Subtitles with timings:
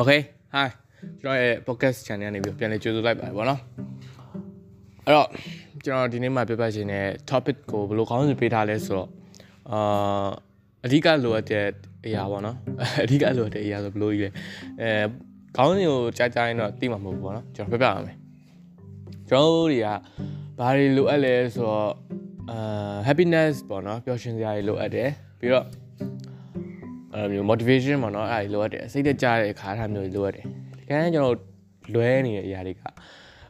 [0.00, 0.20] Okay
[0.54, 0.68] hi
[1.20, 3.60] ကျွန်တော်ရဲ့ podcast channel ကနေပြီးပြန်လည်ကြိုဆိုလိုက်ပါတယ်ဗောနော်
[5.04, 5.28] အဲ့တော့
[5.84, 9.08] ကျွန်တော်ဒီနေ့မှပြပြချင်တဲ့ topic ကိုဘယ်လိုခေါင်းစဉ်ပေးထားလဲဆိုတော့
[9.72, 10.28] အာ
[10.84, 11.66] အဓိကလိုအပ်တဲ့
[12.06, 12.56] အရာဗောနော်
[13.04, 14.28] အဓိကလိုအပ်တဲ့အရာဆိုဘယ်လိုကြီးလဲ
[14.80, 14.90] အဲ
[15.56, 18.16] ခေါင်းစဉ်ကိုကြားကြားရင်တော့သိမှာမဟုတ်ဘူးဗောနော်ကျွန်တော်ပြပြရမယ်
[19.28, 19.88] ကျွန်တော်တို့တွေက
[20.58, 21.90] ဘာတွေလိုအပ်လဲဆိုတော့
[22.50, 25.66] အာ happiness ပေါ့နော်ပျော်ရွှင်စရာတွေလိုအပ်တယ်ပြီးတော့
[27.14, 30.46] အဲမျိုး motivation ပေါ့နော်အဲ့ဒါတွေလိုအပ်တယ်စိတ်သက်ကြတဲ့အခါထားမျိုးတွေလိုအပ်တယ်
[30.78, 31.36] တကယ်ကျွန်တော်
[31.94, 32.80] လွဲနေတဲ့အရာတွေက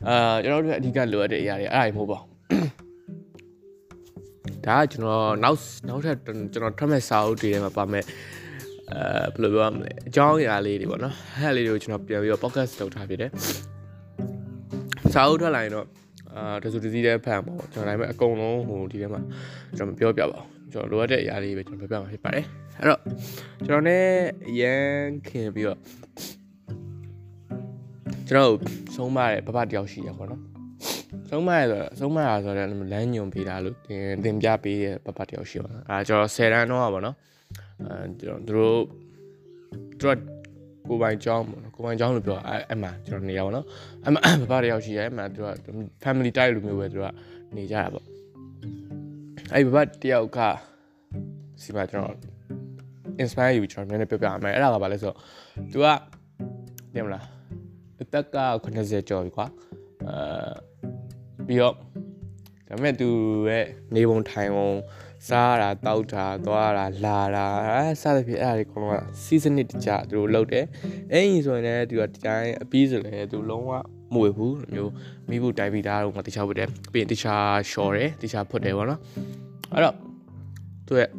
[0.08, 2.28] အာကျွန်တော်တို့အဓိကလိုအပ်တဲ့အရာတွေအဲ့ဒါတွေမဟုတ်ပါဘူး
[4.66, 5.58] ဒါကကျွန်တော်နောက်
[5.88, 6.16] နောက်ထပ်
[6.52, 8.04] ကျွန်တော်ထွက်မဲ့စာအုပ်တွေထဲမှာပါမဲ့
[8.90, 13.30] အဲဘယ်လိုပြောရမလဲအကြောင်းအရာလေးတွေပေါ့နော်အဲ့ဒါလေးတွေကိုကျွန်တော်ပြန်ပြီးတော့ podcast လုပ်ထားဖြစ်တယ်
[15.14, 15.86] စာအုပ်ထွက်လာရင်တော့
[16.34, 19.20] အာတစုတစည်းတဲ့ဖန်ပေါ့ကျွန်တော်ဒါပေမဲ့အကုန်လုံးဟိုဒီထဲမှာ
[19.76, 22.44] ကျွန်တော်မပြောပြပါဘူး ကျွန်တော်လိုအပ်တဲ့အရာလေးပဲကျွန်တော်ပြောပြမှာဖြစ်ပါတယ်
[22.78, 23.00] အဲ့တော့
[23.66, 23.98] ကျွန်တော် ਨੇ
[24.60, 25.78] ရန်ခင်ပြီးတော့
[28.28, 28.54] ကျွန်တော်
[28.94, 30.40] ဆုံးမတဲ့ဘဘတယောက်ရှိရပါတော့
[31.28, 37.16] ဆုံးမရဆိုတော့ဆုံးမရဆိုတော့လမ်းညွန်ပေးတာလို့တင်တင်ပြပေးတဲ့ဘဘတယောက်ရှိပါအဲကျွန်တော်10တန်းတော့ပါနော်
[37.82, 38.80] အဲကျွန်တော်တို့
[40.00, 40.16] တို့
[40.88, 43.64] ကိုပိုင်ကျောင်းပေါ့နော်ကိုပိုင်ကျောင်းလို့ပြောအဲအဲ့မှာကျွန်တော်နေရပါတော့
[44.04, 45.50] အဲ့မှာဘဘတယောက်ရှိရဲအဲ့မှာတို့က
[46.04, 47.08] family type လိုမျိုးပဲတို့က
[47.56, 48.04] နေကြတာပေါ့
[49.53, 50.39] အဲ့ဘဘတယောက်က
[51.61, 52.17] စီမကျွန်တော်
[53.21, 55.17] inspire ယူကျွန်တော်နည်းနည်းပြပြမယ်အဲ့ဒါကဘာလဲဆိုတော့
[55.71, 55.85] तू က
[56.93, 57.25] တင်မလား
[58.01, 59.45] အသက်က80ကျော်ပြီကွာ
[60.07, 61.73] အဲပြီးတော့
[62.67, 63.07] ဒါပေမဲ့ तू
[63.49, 64.69] ရဲ့နေပုံထိုင်ပုံ
[65.27, 70.65] စားတာတောက်တာသွားတာလာတာအဲစသဖြင့်အဲ့ဒါတွေကတော့ season တကြသူတို့လုပ်တယ်
[71.11, 73.71] အဲ့ဒီဆိုရင်လည်း तू ကဒီတိုင်းအပြီးဆိုလည်း तू လုံးဝ
[74.14, 74.92] မဝေဘူးမျိုး
[75.28, 79.00] မိဖို့တိုင်ပြီးသားတော့ငါတခြားဝတ်တယ်ပြီးရင်တခြားရှော်တယ်တခြားဖွတ်တယ်ပေါ့နော်
[79.72, 79.96] အဲ့တော့
[80.86, 81.10] သူရဲ့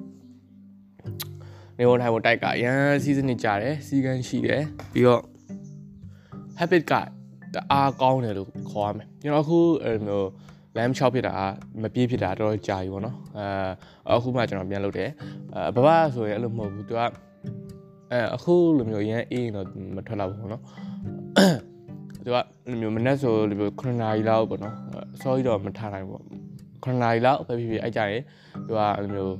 [1.78, 5.22] နေဝန်ထိုင်ဖို့တိုက်ကရန် season နေကြတယ်စီကန်းရှိတယ်ပြီးတော့
[6.60, 6.94] habit က
[7.54, 10.28] တအားကောင်းတယ်လို့ခေါ်ရမယ်ကျွန်တော်အခုအဲ့လိုမျိုး
[10.78, 11.36] lamb chop ဖြစ်တာ
[11.82, 13.18] မပြေးဖြစ်တာတော်တော်ကြာပြီပေါ့နော်
[14.08, 15.10] အဲအခုမှကျွန်တော်ပြန်လုပ်တယ်
[15.56, 17.02] အဲဘဘဆိုရင်အဲ့လိုမဟုတ်ဘူးသူက
[18.12, 19.66] အဲအခုလိုမျိုးရန်အေးရင်တော့
[19.96, 20.64] မထွက်တော့ဘူးပေါ့နော်
[22.26, 22.38] သူက
[22.70, 24.76] လိုမျိုးမနေ့ဆိုလိုမျိုး9နာရီလောက်ပေါ့နော်
[25.16, 26.24] အစောကြီးတော့မထားနိုင်ဘူးပေါ့
[26.84, 28.22] 9နာရီလောက်ပဲဖြစ်ဖြစ်အဲ့ကြရင်
[28.66, 29.36] သူကလိုမျိုး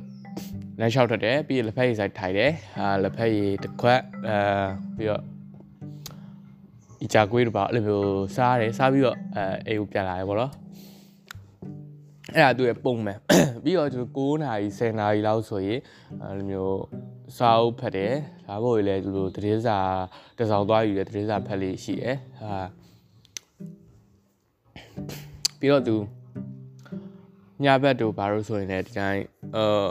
[0.80, 4.38] လမ်းလျှောက်ထွက်တယ်ပြီးရင်လက်ဖက်ရည်ဆိုင်ထိုင်တယ်အာလက်ဖက်ရည်တစ်ခွက်အဲ
[4.98, 5.22] ပြီးတော့
[7.06, 10.52] ဤကြကွေးတို့ပါအဲ့လိုမျိုးစားတယ်စားပြီးတော့အဲအိမ်ကိုပြန်လာတယ်ပေါ့နော်
[12.36, 13.20] အဲ့ဒါသူရဲ့ပုံမှန်
[13.64, 15.80] ပြီးတော့သူ9နာရီ10နာရီလောက်ဆိုရင်
[16.22, 16.78] အဲ့လိုမျိုး
[17.38, 18.14] စားအုပ်ဖတ်တယ်
[18.48, 19.78] ဒါပေါ်လေသူတို့တတိစာ
[20.40, 22.56] တစောင်းသွားယူတယ်တတိစာဖတ်လေးရှိတယ်ဟာ
[25.60, 25.96] ပြီးတော့သူ
[27.64, 29.24] ညဘက်တို့ဘာလို့ဆိုရင်လည်းဒီတိုင်း
[29.56, 29.88] အာ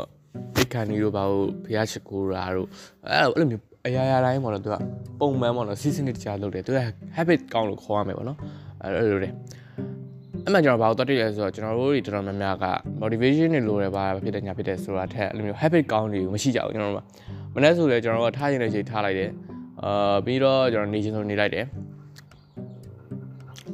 [0.56, 2.68] ဒီခန်နီတို့ဘာလို့ဖျားချစ်ကိုရာတို့
[3.06, 4.76] အဲ့လိုမျိုးအရာရာတိုင်းပေါ့နော်သူက
[5.20, 6.78] ပုံမှန်ပေါ့နော် season တခြားလုပ်တယ်သူက
[7.16, 8.38] habit ကောင်းလို့ခေါ်ရမယ်ပေါ့နော်
[8.82, 9.30] အဲ့လိုလေ
[10.44, 12.66] အဲ့မှကျွန်တော်ဘာလို့တွတ်တည်လဲဆိုတော့ကျွန်တော်တို့တွေတော်တော်များများက
[13.00, 17.04] motivation တွေလိုတယ်ပါဖြစ်တယ်ညာဖြစ်တယ်ဆိုတာထက်အဲ့လိုမျိုး habit ကောင်းတွေမရှိကြဘူးကျွန်တော်တို့
[17.52, 19.30] ကမနေ့ဆိုလဲကျွန်တော်တို့ကထားရင်လည်းချိန်ထားလိုက်တယ်
[19.84, 21.64] အာပြီးတော့ကျွန်တော်နေချင်းဆိုနေလိုက်တယ်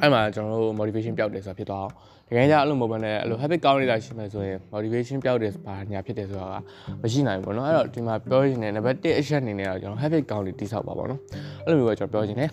[0.00, 1.92] အဲ့မှာကျွန်တော်တို့ motivation ပျောက်တယ်ဆိုတာဖြစ်သွားအောင်
[2.30, 6.56] တကယ်ကြအဲ့လိုမဟုတ်ဘဲနဲ့အဲ့လို habit ကောင်းနေတာရှိမှဆိုရင် motivation ပျောက်တယ်ဘာညာဖြစ်တယ်ဆိုတာက
[7.02, 11.20] မရှိနိုင်ဘူးပေါ့နော်အဲ့တော့ဒီမှာပြောရရင်နံပါတ်1အချက်အနေနဲ့တော့ကျွန်တော် habit ကောင်းတွေတိဆောက်ပါပေါ့နော်
[11.64, 12.50] အဲ့လိုမျိုးပဲကျွန်တော်ပြောချင်တယ်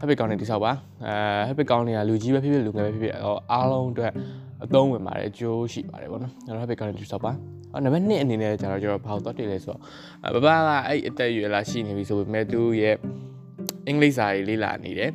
[0.00, 0.72] habit ကောင်းတွေတိဆောက်ပါ
[1.06, 3.14] အဲ habit ကောင်းတွေကလူကြီးပဲဖြစ်ဖြစ်လူငယ်ပဲဖြစ်ဖြစ်
[3.52, 4.12] အားလုံးအတွက်
[4.64, 7.32] အသုံးဝင်ပါတယ်အကျိုးရှိပါတယ်ပေါ့နော်အဲ့တော့ habit ကောင်းတွေတိဆောက်ပါ
[7.72, 9.80] အဲ့နံပါတ်2အနေနဲ့ကျတော့ကျွန်တော်ဘာလို့သွားတည်လဲဆိုတော့
[10.34, 10.48] ဘဘက
[10.88, 12.96] အဲ့အသက်အရွယ်လာရှိနေပြီဆိုပေမဲ့သူရဲ့
[13.86, 15.10] အင်္ဂလိပ်စာရေးလေ့လာနေတယ်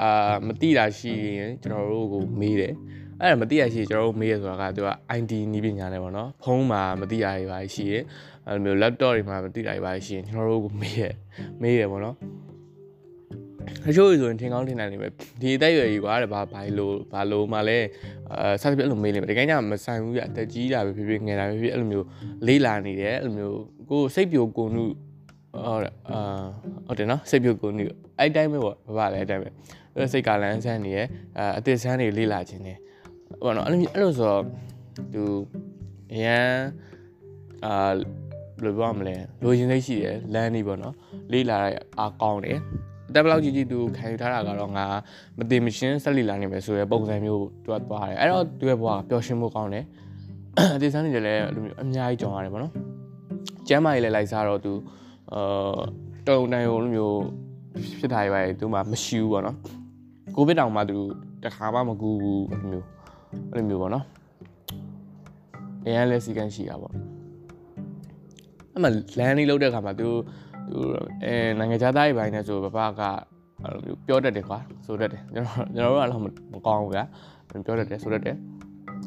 [0.00, 2.74] အာမသိတာရှိရင်ကျွန်တော်တို့ကိုမေးတယ်
[3.24, 7.94] အဲ့ဒါမသိရရှိကျွန်တော်တို့မေးရဆိုတာကသူက ID နီးပညာနဲ့ပေါ့နော်ဖုန်းမှာမသိရတွေပါရှိရ
[8.46, 11.02] အဲ့လိုမျိုး laptop တွေမှာမသိတာတွေပါရှိရင်ကျွန်တော်တို့ကိုမေးရ
[11.62, 12.16] မေးရပေါ့နော်
[13.88, 15.08] အချို့ဆိုရင်ထင်ကောင်းထင်နိုင်နေပဲ
[15.40, 17.78] ဒီအသက်အရွယ်ကြီးကွာတဲ့ဘာဘာလို့ဘာလို့မှလဲ
[18.30, 22.06] အဲစသဖြင့်အဲ့လိုမေးလိမ့်မယ်တကယ်ကြမဆိုင်ဘူးပြအသက်ကြီးတာပဲဖြစ်ဖြစ်ငယ်တာပဲဖြစ်ဖြစ်အဲ့လိုမျိုး
[22.46, 23.58] လေးလာနေတယ်အဲ့လိုမျိုး
[23.90, 24.84] ကိုစိတ်ပြိုကိုနု
[25.66, 26.42] ဟုတ်တယ်အာ
[26.86, 27.84] ဟုတ်တယ်နော်စိတ်ပြိုကိုနု
[28.18, 29.48] အဲ့တိုင်းပဲပေါ့ဘာလဲအဲ့တိုင်းပဲ
[29.96, 30.98] အဲ့စိတ်ကလန်းဆန်းနေရ
[31.38, 32.74] အဲအသက်ဆန်းနေလေးလာခြင်းနေ
[33.42, 34.42] ဟိုနော်အဲ့လိုအဲ့လိုဆိုတော့
[35.14, 35.22] သူ
[36.12, 36.48] အရန်
[37.64, 37.74] အာ
[38.56, 39.14] ဘယ်လိုပြောမလဲ
[39.44, 40.94] လိုချင်စိတ်ရှိတယ်လမ်းနေပေါ့နော်
[41.32, 42.58] လေးလာတဲ့အားကောင်းတယ်
[43.14, 44.86] တက်ဘလောက်ကြီးကြီးသူခံယူထားတာကတော့ငါ
[45.38, 49.84] မတင်မရှင်းဆက်လီလာနေမယ်ဆိုရယ်ပုံစံမျိုးသူကသွားတယ်အဲ့တော့သူရဲ့ဘဝပျော်ရွှင်မှုကောင်းတယ်
[50.74, 52.72] အသေးစားနေတယ်လည်းအဲ့လိုမျိုးအများကြီးကြောင်ရတယ်ပေါ့နော်
[53.68, 54.72] ကျမ်းမာရေးလည်းလိုက်စားတော့သူ
[55.32, 55.78] အာ
[56.28, 57.18] တုံတိုင်လိုမျိုး
[57.98, 59.56] ဖြစ်ထားရပါတယ်သူမှမရှိဘူးပေါ့နော်
[60.34, 60.98] ကိုဗစ်တောင်မှသူ
[61.44, 62.86] တခါမှမကူဘူးအဲ့လိုမျိုး
[63.52, 64.04] အဲ့လိုမျိုးပေါ့နော်
[65.84, 66.92] အရင်လဲစီကန်းရှိတာပေါ့
[68.72, 70.08] အဲ့မှာလမ်းလေးလောက်တဲ့ခါမှာသူ
[70.70, 70.78] သူ
[71.24, 73.02] အဲနိုင်ငံခြားသားတွေပိုင်းနဲ့ဆိုပပက
[73.62, 76.22] အဲ့လိုမျိုးပြောတတ်တယ်ကွာဆိုတတ်တယ်ကျွန်တော်ကျွန်တော်တို့ကတော့
[76.54, 77.04] မကောင်းဘူးဗျာ
[77.48, 78.36] ပြောတတ်တယ်ဆိုတတ်တယ်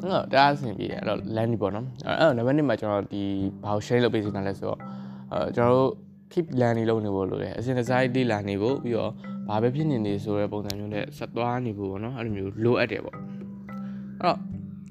[0.02, 3.24] အဲ့တော့တအားအဆင်ပြေတယ်အဲ့တော့ land ပေါ့နော်အဲ့တော့ level 1မှာကျွန်တော်ဒီ
[3.64, 4.80] ဘာကို share လုပ်ပေးနေတာလဲဆိုတော့
[5.32, 5.92] အဲကျွန်တော်တို့
[6.34, 9.12] keep land လုပ်နေဖို့လိုတယ်အစဉ်တစိုက်လေ့လာနေဖို့ပြီးတော့
[9.50, 13.16] ဘာပဲဖြစ်နေနေဆိုတဲ့ပုံစံမျိုးနဲ့ဆက်သွားနေဖို့ပေါ့နော်အဲ့လိုမျိုးလိုအပ်တယ်ပေါ့
[14.22, 14.38] အဲ့တော့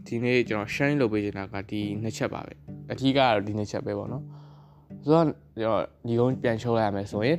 [0.06, 2.55] ဒီနေ့ကျွန်တော် share လုပ်ပေးနေတာကဒီနှစ်ချက်ပါပဲ
[2.93, 4.25] အထူးကတော့ဒီနှစ်ချက်ပဲပေါ့နော်
[5.05, 5.26] ဆိုတော့
[5.61, 7.38] ကျွန်တော်ဒီကုန်းပြန်ချိုးလိုက်ရမယ်ဆိုရင်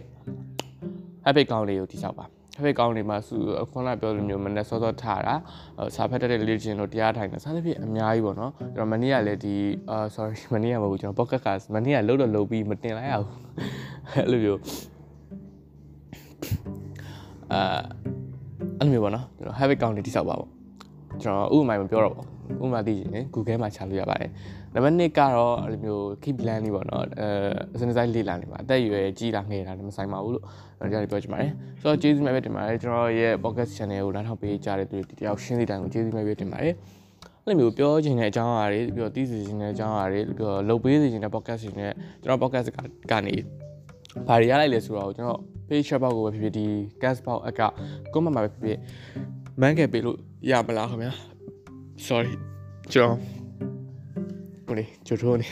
[1.26, 2.26] habit ကောင်းလေးကိုတိဆောက်ပါ
[2.58, 3.38] habit ကောင်းလေးမှာစု
[3.72, 5.36] ခုနပြောလိုမျိုးမနေ့စောစောထားတာ
[5.96, 9.56] စာဖတ်တတ်တဲ့လေ့ကျင့်လို့တရားထိုင်တာစသဖြင့်အများကြီးပေါ့နော်ကျွန်တော်မနေ့ကလည်းဒီ
[9.90, 13.32] အာ sorry မနေ့ကမဟုတ်ဘူးကျွန်တော် pocket ကမနေ့ကလုတ်တော့လုတ်ပြီးမတင်လိုက်ရဘူး
[14.14, 14.60] အဲ့လိုမျိုး
[17.54, 17.62] အာ
[18.80, 20.57] အဲ့လိုမျိုးပေါ့နော်ကျွန်တော် habit ကောင်းလေးတိဆောက်ပါပေါ့
[21.24, 22.24] ကျွန်တော်ဥပမာမပြောတော့ပါ
[22.60, 24.32] ဘူးဥပမာသိချင်ရင် Google မှာချလို့ရပါတယ်
[24.74, 27.28] နံပါတ်1ကတော့အဲ့လိုမျိုး keep plan လေးပေါ့နော်အဲ
[27.76, 30.44] အစနေဆိုင်လေ့လာနေပါအသက်အရွယ်ကြီးတာငယ်တာလည်းမဆိုင်ပါဘူးလို့
[30.80, 36.74] ကျွန်တော်ကြားပြောချင်ပါတယ်ဆိုတော့ကျေးဇူးများပဲတင်ပါတယ်ကျွန်တော်ရဲ့ podcast channel ကိုနားထောင်ပေးကြတဲ့သူတွေတယောက်ရှင်းစီတိုင်းကိုကျေးဇူးများပဲတင်ပါတယ်
[37.44, 41.94] အဲ့လိုမျိုးပြောချင်တဲ့အကြောင်းအရာတွေပြီးတော့သိစေချင်တဲ့အကြောင်းအရာတွေပြီးတော့လုပ်ပေးစေချင်တဲ့ podcast တွေနဲ့
[42.24, 42.68] ကျွန်တော် podcast
[43.12, 43.36] ကနေ
[44.28, 46.66] ဘာတွေရလိုက်လဲဆိုတော့ကျွန်တော် page shop ကိုပဲဖြစ်ဖြစ်ဒီ
[47.02, 47.62] cast box အက
[48.14, 48.80] comment မှာပဲဖြစ်ဖြစ်
[49.62, 50.18] မန်းခဲ့ပေးလို့
[50.50, 51.12] ရမလားခင်ဗျာ
[52.08, 52.34] sorry
[52.94, 53.18] ကျွန်တော်
[54.68, 55.48] ကိုလေကြိုထိုးနေ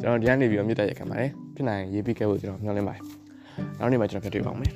[0.00, 3.02] ကျွန်တော်ဒီကနေပြီးတော့မြတ်တက်ရက်ခံပါတယ်ဖြစ်နိုင်ရေးပြီးခဲ့ဖို့ကျွန်တော်မျှော်လင့်ပါတယ်
[3.78, 4.72] နောက်နေ့မှကျွန်တော်ပြတွေ့ပါဦးမယ်